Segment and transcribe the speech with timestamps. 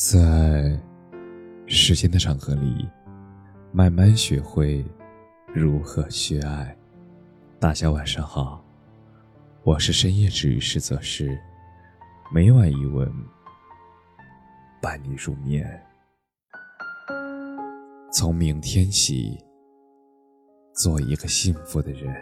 [0.00, 0.80] 在
[1.66, 2.88] 时间的长河里，
[3.72, 4.86] 慢慢学会
[5.52, 6.78] 如何去爱。
[7.58, 8.64] 大家晚上好，
[9.64, 11.36] 我是深夜治愈师泽师，
[12.32, 13.12] 每晚一文
[14.80, 15.68] 伴你入眠。
[18.12, 19.36] 从明天起，
[20.74, 22.14] 做一个幸福的人。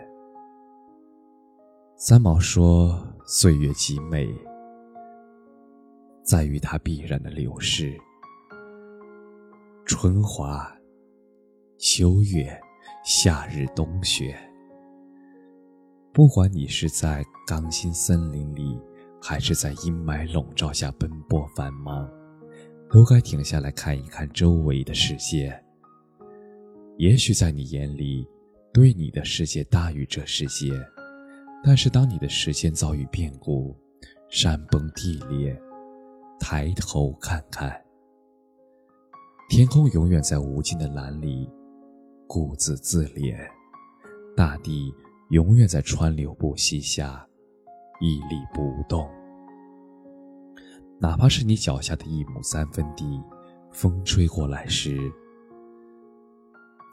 [1.99, 4.27] 三毛说：“岁月极美。”
[6.27, 7.97] 在于它必然的流逝，
[9.85, 10.69] 春花、
[11.79, 12.53] 秋月、
[13.05, 14.37] 夏日、冬雪。
[16.13, 18.77] 不管你是在钢筋森林里，
[19.23, 22.11] 还是在阴霾笼罩下奔波繁忙，
[22.91, 25.57] 都该停下来看一看周围的世界。
[26.99, 28.27] 也许在你眼里，
[28.73, 30.73] 对你的世界大于这世界，
[31.63, 33.77] 但是当你的时间遭遇变故，
[34.29, 35.57] 山崩地裂。
[36.39, 37.83] 抬头看看，
[39.49, 41.51] 天空永远在无尽的蓝里
[42.27, 43.37] 固自自怜，
[44.37, 44.95] 大地
[45.31, 47.27] 永远在川流不息下
[48.01, 49.09] 屹立不动。
[50.99, 53.21] 哪怕是你脚下的一亩三分地，
[53.73, 54.99] 风吹过来时，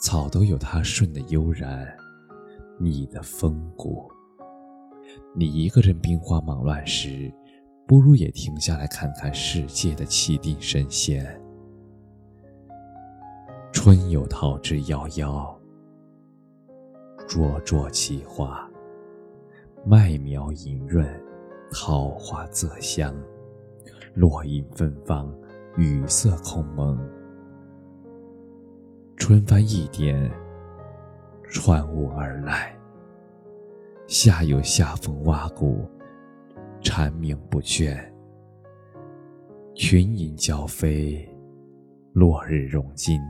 [0.02, 1.88] 草都有它顺的悠然，
[2.80, 4.10] 你的风骨。
[5.36, 7.32] 你一个人兵荒马乱时。
[7.86, 11.40] 不如也停下来看看世界的气定神闲。
[13.72, 15.54] 春有桃之夭夭，
[17.28, 18.70] 灼灼其华；
[19.86, 21.06] 麦苗盈润，
[21.72, 23.14] 桃花仄香。
[24.14, 25.34] 落英芬芳，
[25.76, 26.98] 雨色空蒙。
[29.18, 30.32] 春帆一点，
[31.50, 32.76] 穿雾而来。
[34.08, 35.90] 夏有夏风挖谷。
[36.84, 37.98] 蝉鸣不倦，
[39.74, 41.28] 群莺交飞，
[42.12, 43.22] 落日融金，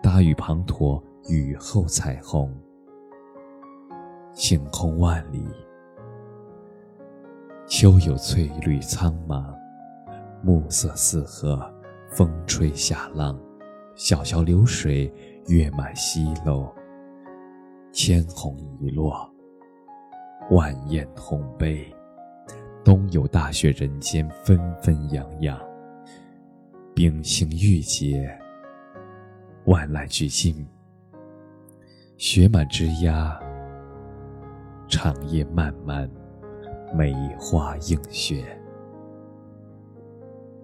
[0.00, 2.54] 大雨滂沱，雨后彩虹，
[4.32, 5.44] 晴空万里。
[7.66, 9.52] 秋有翠绿苍茫，
[10.40, 11.60] 暮色四合，
[12.08, 13.36] 风吹夏浪，
[13.96, 15.12] 小桥流水，
[15.48, 16.72] 月满西楼，
[17.90, 19.28] 千红一落，
[20.52, 21.92] 万艳同悲。
[22.84, 25.56] 冬有大雪，人间纷纷扬扬；
[26.94, 28.28] 冰清玉洁，
[29.66, 30.66] 万籁俱静。
[32.16, 33.38] 雪满枝桠，
[34.88, 36.10] 长夜漫漫，
[36.92, 38.44] 梅花映雪。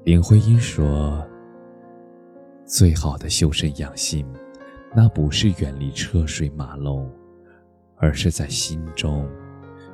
[0.04, 1.24] 林徽因说
[2.66, 4.26] ：“最好的修身养性，
[4.94, 7.08] 那不是远离车水马龙，
[7.96, 9.28] 而是在心中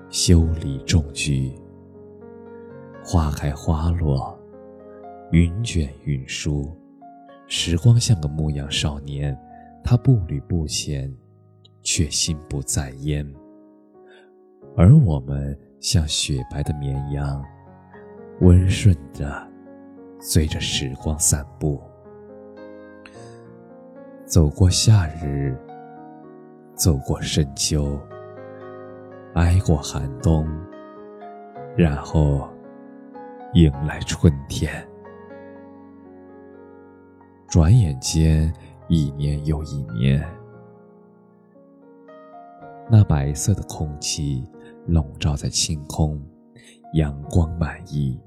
[0.08, 1.52] 修理众居。”
[3.06, 4.34] 花开花落，
[5.30, 6.74] 云卷云舒，
[7.46, 9.38] 时光像个牧羊少年，
[9.84, 11.14] 他步履不前，
[11.82, 13.30] 却心不在焉。
[14.74, 17.44] 而我们像雪白的绵羊，
[18.40, 19.46] 温顺的
[20.18, 21.82] 随着时光散步，
[24.24, 25.54] 走过夏日，
[26.74, 28.00] 走过深秋，
[29.34, 30.48] 挨过寒冬，
[31.76, 32.48] 然后。
[33.54, 34.84] 迎来春天，
[37.48, 38.52] 转眼间
[38.88, 40.20] 一年又一年。
[42.90, 44.44] 那白色的空气
[44.88, 46.20] 笼罩在晴空，
[46.94, 48.20] 阳光满溢；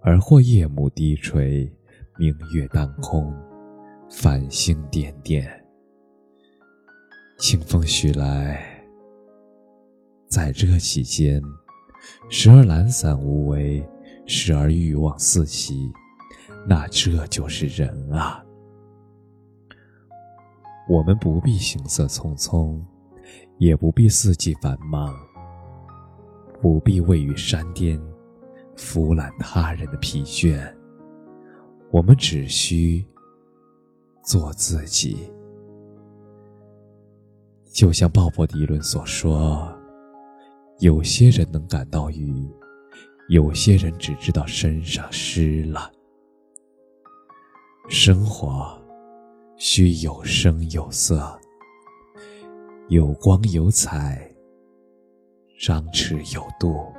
[0.00, 1.70] 而或夜幕低垂，
[2.16, 3.36] 明月当空，
[4.08, 5.62] 繁星点点。
[7.38, 8.64] 清风徐来，
[10.26, 11.42] 在这期间。
[12.28, 13.86] 时而懒散无为，
[14.26, 15.92] 时而欲望四起，
[16.66, 18.44] 那这就是人啊！
[20.88, 22.78] 我们不必行色匆匆，
[23.58, 25.14] 也不必四季繁忙，
[26.60, 28.00] 不必位于山巅，
[28.76, 30.60] 俯览他人的疲倦。
[31.90, 33.06] 我们只需
[34.22, 35.32] 做自己，
[37.72, 39.72] 就像鲍勃迪伦所说。
[40.80, 42.46] 有些人能感到雨，
[43.28, 45.90] 有些人只知道身上湿了。
[47.88, 48.76] 生活
[49.56, 51.38] 需有声有色，
[52.88, 54.28] 有光有彩，
[55.60, 56.92] 张弛有度。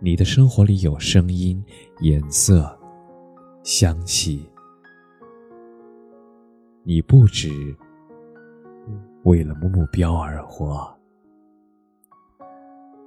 [0.00, 1.64] 你的生活里有声音、
[2.00, 2.76] 颜色、
[3.62, 4.44] 香气，
[6.82, 7.48] 你不止
[9.22, 10.99] 为了目标而活。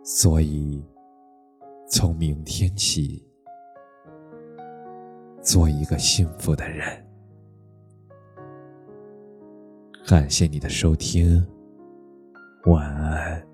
[0.04, 0.84] 所以，
[1.88, 3.26] 从明天起，
[5.42, 6.86] 做一个幸福的人。
[10.06, 11.48] 感谢你的收听，
[12.66, 13.53] 晚安。